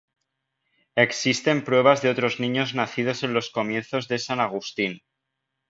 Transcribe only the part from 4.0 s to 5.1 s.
de San Agustín.